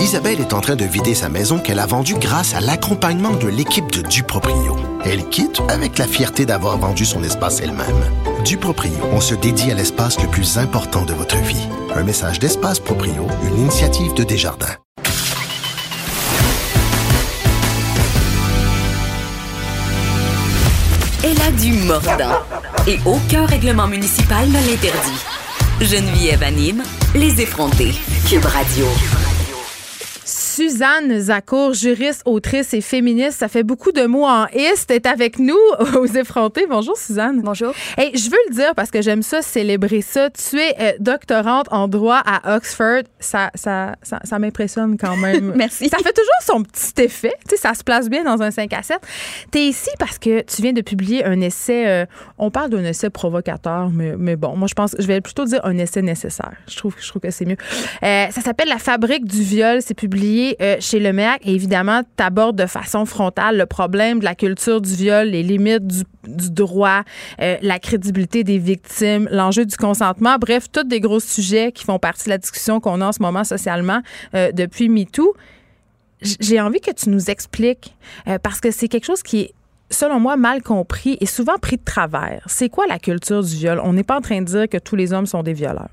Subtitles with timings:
[0.00, 3.48] Isabelle est en train de vider sa maison qu'elle a vendue grâce à l'accompagnement de
[3.48, 4.76] l'équipe de Duproprio.
[5.04, 7.86] Elle quitte avec la fierté d'avoir vendu son espace elle-même.
[8.42, 11.68] Duproprio, on se dédie à l'espace le plus important de votre vie.
[11.94, 14.76] Un message d'Espace Proprio, une initiative de Desjardins.
[21.22, 22.38] Elle a du mordant
[22.86, 25.20] et aucun règlement municipal ne l'interdit.
[25.82, 26.82] Geneviève anime
[27.14, 27.92] les effrontés.
[28.26, 28.86] Cube Radio.
[30.60, 33.38] Suzanne Zakour, juriste, autrice et féministe.
[33.38, 34.90] Ça fait beaucoup de mots en ist.
[34.90, 35.56] est avec nous
[35.96, 36.66] aux effrontés.
[36.68, 37.40] Bonjour, Suzanne.
[37.40, 37.72] Bonjour.
[37.96, 40.28] Hey, je veux le dire parce que j'aime ça, célébrer ça.
[40.28, 43.04] Tu es euh, doctorante en droit à Oxford.
[43.20, 45.54] Ça, ça, ça, ça m'impressionne quand même.
[45.56, 45.88] Merci.
[45.88, 47.32] Ça fait toujours son petit effet.
[47.48, 48.98] Tu sais, ça se place bien dans un 5 à 7.
[49.50, 51.88] Tu es ici parce que tu viens de publier un essai.
[51.88, 52.04] euh,
[52.36, 55.60] on parle d'un essai provocateur, mais, mais bon, moi, je pense, je vais plutôt dire
[55.64, 56.52] un essai nécessaire.
[56.68, 57.56] Je trouve, je trouve que c'est mieux.
[58.02, 59.78] Euh, ça s'appelle La fabrique du viol.
[59.80, 61.00] C'est publié euh, chez.
[61.00, 65.42] Et évidemment, tu abordes de façon frontale le problème de la culture du viol, les
[65.42, 67.02] limites du, droit,
[67.40, 70.36] euh, la crédibilité des victimes, l'enjeu du consentement.
[70.38, 73.22] Bref, tous des gros sujets qui font partie de la discussion qu'on a en ce
[73.22, 74.00] moment socialement
[74.34, 75.34] euh, depuis MeToo.
[76.22, 77.96] J'ai envie que tu nous expliques,
[78.28, 79.54] euh, parce que c'est quelque chose qui est
[79.90, 82.44] selon moi, mal compris et souvent pris de travers.
[82.46, 83.80] C'est quoi la culture du viol?
[83.82, 85.88] On n'est pas en train de dire que tous les hommes sont des violeurs.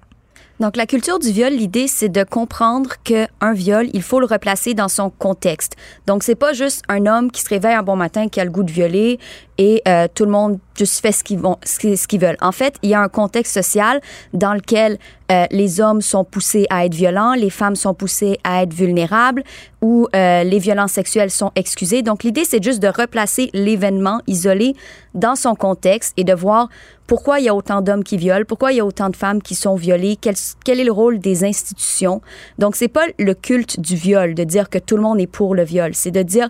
[0.60, 4.74] Donc, la culture du viol, l'idée, c'est de comprendre qu'un viol, il faut le replacer
[4.74, 5.76] dans son contexte.
[6.08, 8.50] Donc, c'est pas juste un homme qui se réveille un bon matin qui a le
[8.50, 9.20] goût de violer
[9.60, 12.38] et euh, tout le monde juste fait ce qu'ils vont, ce qu'ils veulent.
[12.42, 14.02] En fait, il y a un contexte social
[14.34, 14.98] dans lequel
[15.32, 19.44] euh, les hommes sont poussés à être violents, les femmes sont poussées à être vulnérables,
[19.82, 22.02] où euh, les violences sexuelles sont excusées.
[22.02, 24.76] Donc, l'idée, c'est juste de replacer l'événement isolé
[25.14, 26.70] dans son contexte et de voir
[27.08, 29.42] pourquoi il y a autant d'hommes qui violent, pourquoi il y a autant de femmes
[29.42, 32.22] qui sont violées, quel, quel est le rôle des institutions.
[32.58, 35.56] Donc, c'est pas le culte du viol de dire que tout le monde est pour
[35.56, 36.50] le viol, c'est de dire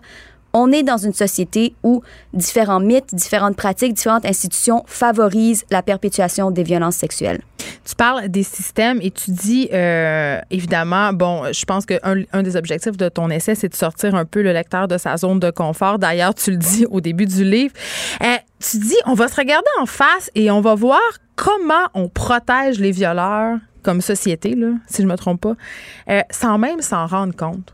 [0.53, 2.01] on est dans une société où
[2.33, 7.41] différents mythes, différentes pratiques, différentes institutions favorisent la perpétuation des violences sexuelles.
[7.87, 12.57] Tu parles des systèmes et tu dis, euh, évidemment, bon, je pense qu'un un des
[12.57, 15.51] objectifs de ton essai, c'est de sortir un peu le lecteur de sa zone de
[15.51, 15.97] confort.
[15.97, 17.73] D'ailleurs, tu le dis au début du livre.
[18.21, 20.99] Euh, tu dis, on va se regarder en face et on va voir
[21.37, 25.55] comment on protège les violeurs comme société, là, si je me trompe pas,
[26.09, 27.73] euh, sans même s'en rendre compte.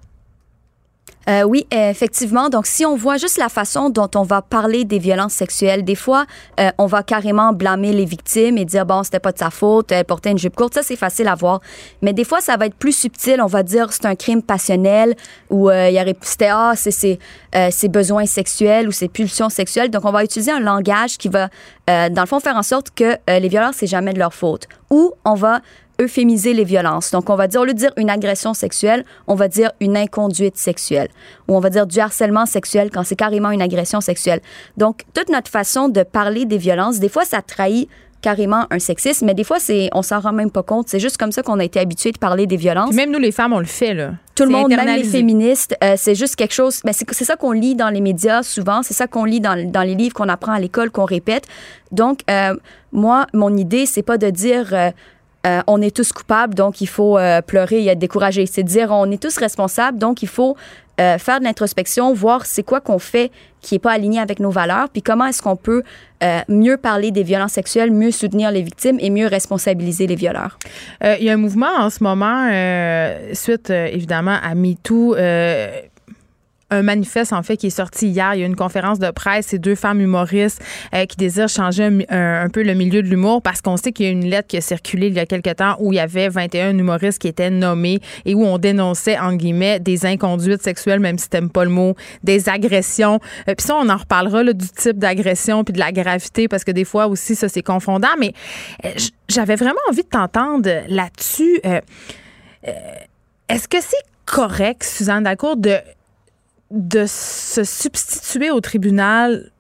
[1.30, 2.50] Euh, oui, euh, effectivement.
[2.50, 5.96] Donc, si on voit juste la façon dont on va parler des violences sexuelles, des
[5.96, 6.26] fois,
[6.60, 9.92] euh, on va carrément blâmer les victimes et dire bon, c'était pas de sa faute,
[9.92, 10.74] elle portait une jupe courte.
[10.74, 11.62] Ça, c'est facile à voir.
[12.02, 13.42] Mais des fois, ça va être plus subtil.
[13.42, 15.16] On va dire c'est un crime passionnel
[15.50, 17.20] ou euh, il y c'était ah, c'est ses,
[17.56, 19.90] euh, ses besoins sexuels ou ses pulsions sexuelles.
[19.90, 21.50] Donc, on va utiliser un langage qui va,
[21.90, 24.34] euh, dans le fond, faire en sorte que euh, les violences c'est jamais de leur
[24.34, 24.68] faute.
[24.90, 25.62] Ou on va
[26.04, 27.12] euphémiser les violences.
[27.12, 29.98] Donc, on va dire, au lieu de dire une agression sexuelle, on va dire une
[29.98, 31.10] inconduite sexuelle.
[31.48, 34.42] Ou on va dire du harcèlement sexuel quand c'est carrément une agression sexuelle.
[34.78, 37.90] Donc, toute notre façon de parler des violences, des fois, ça trahit
[38.24, 40.88] carrément un sexisme, mais des fois, c'est, on s'en rend même pas compte.
[40.88, 42.90] C'est juste comme ça qu'on a été habitué de parler des violences.
[42.90, 44.14] Puis même nous, les femmes, on le fait, là.
[44.34, 46.80] Tout le monde, même les féministes, euh, c'est juste quelque chose.
[46.84, 49.70] Ben c'est c'est ça qu'on lit dans les médias souvent, c'est ça qu'on lit dans,
[49.70, 51.46] dans les livres qu'on apprend à l'école, qu'on répète.
[51.92, 52.56] Donc, euh,
[52.92, 54.90] moi, mon idée, c'est pas de dire euh,
[55.46, 58.46] euh, on est tous coupables, donc il faut euh, pleurer et être découragé.
[58.46, 60.56] C'est dire on est tous responsables, donc il faut
[61.02, 64.52] euh, faire de l'introspection, voir c'est quoi qu'on fait qui est pas aligné avec nos
[64.52, 65.84] valeurs, puis comment est-ce qu'on peut
[66.48, 70.58] mieux parler des violences sexuelles, mieux soutenir les victimes et mieux responsabiliser les violeurs.
[71.02, 72.50] Il y a un mouvement en ce moment,
[73.34, 75.16] suite évidemment à MeToo.
[76.74, 78.34] Un manifeste, en fait, qui est sorti hier.
[78.36, 79.48] Il y a une conférence de presse.
[79.50, 80.62] C'est deux femmes humoristes
[80.94, 84.10] euh, qui désirent changer un, peu le milieu de l'humour parce qu'on sait qu'il y
[84.10, 86.30] a une lettre qui a circulé il y a quelque temps où il y avait
[86.30, 91.18] 21 humoristes qui étaient nommés et où on dénonçait, en guillemets, des inconduites sexuelles, même
[91.18, 93.20] si t'aimes pas le mot, des agressions.
[93.48, 96.72] Euh, puis ça, on en reparlera du type d'agression puis de la gravité parce que
[96.72, 98.08] des fois aussi, ça, c'est confondant.
[98.20, 98.34] Mais
[98.86, 98.90] euh,
[99.30, 101.62] j'avais vraiment envie de t'entendre là-dessus.
[103.50, 105.78] Est-ce que c'est correct, Suzanne Dacour, de
[106.74, 109.52] de se substituer au tribunal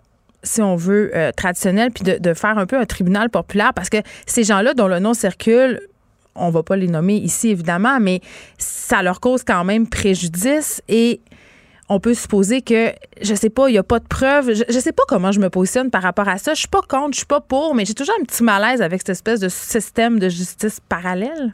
[0.43, 3.89] si on veut, euh, traditionnel, puis de, de faire un peu un tribunal populaire, parce
[3.89, 5.79] que ces gens-là dont le nom circule,
[6.35, 8.19] on va pas les nommer ici, évidemment, mais
[8.57, 11.21] ça leur cause quand même préjudice et
[11.89, 14.53] on peut supposer que, je sais pas, il y a pas de preuves.
[14.53, 16.53] Je, je sais pas comment je me positionne par rapport à ça.
[16.53, 19.01] Je suis pas contre, je suis pas pour, mais j'ai toujours un petit malaise avec
[19.01, 21.53] cette espèce de système de justice parallèle.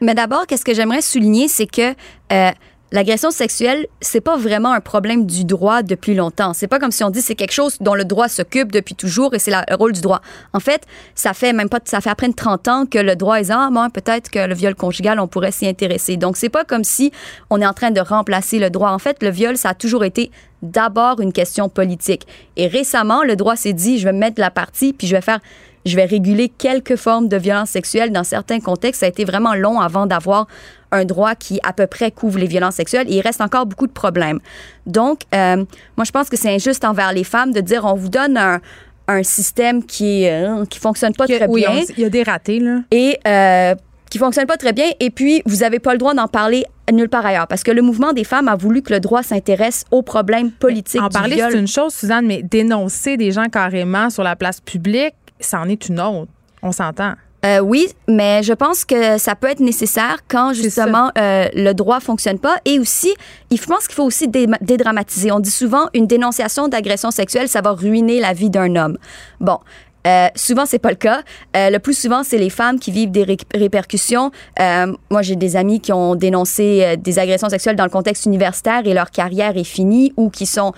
[0.00, 1.94] Mais d'abord, qu'est-ce que j'aimerais souligner, c'est que
[2.32, 2.50] euh,
[2.94, 6.54] l'agression sexuelle, c'est pas vraiment un problème du droit depuis longtemps.
[6.54, 9.34] C'est pas comme si on dit c'est quelque chose dont le droit s'occupe depuis toujours
[9.34, 10.22] et c'est le rôle du droit.
[10.52, 10.82] En fait,
[11.16, 14.30] ça fait même pas, ça fait après 30 ans que le droit est ah, peut-être
[14.30, 16.16] que le viol conjugal, on pourrait s'y intéresser.
[16.16, 17.10] Donc, c'est pas comme si
[17.50, 18.90] on est en train de remplacer le droit.
[18.90, 20.30] En fait, le viol, ça a toujours été
[20.62, 22.28] d'abord une question politique.
[22.56, 25.40] Et récemment, le droit s'est dit, je vais mettre la partie, puis je vais faire
[25.84, 29.00] je vais réguler quelques formes de violence sexuelle dans certains contextes.
[29.00, 30.46] Ça a été vraiment long avant d'avoir
[30.92, 33.86] un droit qui à peu près couvre les violences sexuelles et il reste encore beaucoup
[33.86, 34.40] de problèmes.
[34.86, 35.56] Donc, euh,
[35.96, 38.60] moi, je pense que c'est injuste envers les femmes de dire on vous donne un,
[39.08, 41.82] un système qui euh, qui fonctionne pas très oui, bien.
[41.96, 42.80] Il y a des ratés là.
[42.90, 43.74] Et euh,
[44.10, 44.86] qui fonctionne pas très bien.
[45.00, 47.48] Et puis, vous n'avez pas le droit d'en parler nulle part ailleurs.
[47.48, 51.02] Parce que le mouvement des femmes a voulu que le droit s'intéresse aux problèmes politiques.
[51.02, 55.14] En parler, c'est une chose, Suzanne, mais dénoncer des gens carrément sur la place publique,
[55.40, 56.30] c'en est une autre.
[56.62, 57.14] On s'entend.
[57.44, 62.00] Euh, oui, mais je pense que ça peut être nécessaire quand justement euh, le droit
[62.00, 62.56] fonctionne pas.
[62.64, 63.14] Et aussi,
[63.50, 65.30] je pense qu'il faut aussi dédramatiser.
[65.30, 68.96] On dit souvent une dénonciation d'agression sexuelle, ça va ruiner la vie d'un homme.
[69.40, 69.58] Bon.
[70.06, 71.22] Euh, souvent, c'est pas le cas.
[71.56, 74.32] Euh, le plus souvent, c'est les femmes qui vivent des répercussions.
[74.58, 78.92] Moi, j'ai des amis qui ont dénoncé des agressions sexuelles dans le contexte universitaire et
[78.92, 80.74] leur carrière est finie ou qui sont,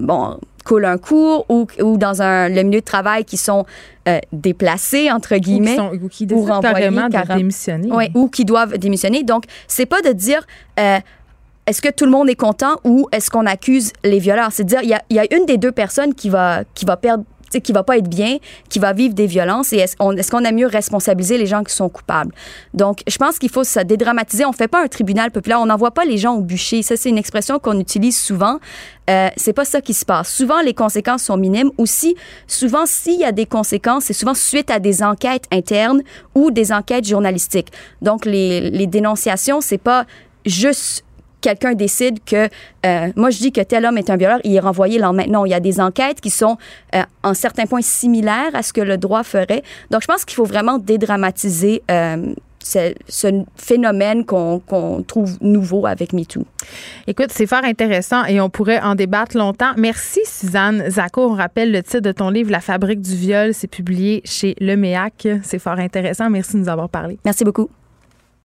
[0.00, 3.64] bon, coulent un cours ou, ou dans un, le milieu de travail qui sont
[4.08, 5.78] euh, déplacés, entre guillemets.
[5.78, 7.88] Ou qui, sont, ou qui décident carrément de démissionner.
[7.90, 9.22] Oui, ou qui doivent démissionner.
[9.22, 10.44] Donc, c'est pas de dire
[11.66, 14.50] est-ce que tout le monde est content ou est-ce qu'on accuse les violeurs?
[14.52, 16.96] C'est dire, il y a, y a, une des deux personnes qui va, qui va
[16.96, 18.38] perdre qui va pas être bien,
[18.68, 21.74] qui va vivre des violences et est-ce est qu'on a mieux responsabiliser les gens qui
[21.74, 22.32] sont coupables?
[22.74, 24.44] Donc, je pense qu'il faut se dédramatiser.
[24.44, 26.82] On fait pas un tribunal populaire, on n'envoie pas les gens au bûcher.
[26.82, 28.58] Ça, c'est une expression qu'on utilise souvent.
[29.08, 30.32] Euh, c'est pas ça qui se passe.
[30.32, 31.70] Souvent, les conséquences sont minimes.
[31.78, 32.16] Aussi,
[32.46, 36.02] souvent, s'il y a des conséquences, c'est souvent suite à des enquêtes internes
[36.34, 37.68] ou des enquêtes journalistiques.
[38.02, 40.06] Donc, les, les dénonciations, c'est pas
[40.44, 41.05] juste
[41.46, 42.48] quelqu'un décide que,
[42.84, 45.44] euh, moi je dis que tel homme est un violeur, il est renvoyé là maintenant.
[45.44, 46.56] Il y a des enquêtes qui sont
[46.94, 49.62] euh, en certains points similaires à ce que le droit ferait.
[49.92, 52.34] Donc je pense qu'il faut vraiment dédramatiser euh,
[52.64, 56.44] ce, ce, phénomène qu'on qu trouve nouveau avec MeToo.
[57.06, 59.72] Écoute, c'est fort intéressant et on pourrait en débattre longtemps.
[59.76, 61.30] Merci, Suzanne Zacco.
[61.30, 63.54] On rappelle le titre de ton livre, La fabrique du viol.
[63.54, 65.28] C'est publié chez Le Méac.
[65.44, 66.28] C'est fort intéressant.
[66.28, 67.20] Merci de nous avoir parlé.
[67.24, 67.70] Merci beaucoup.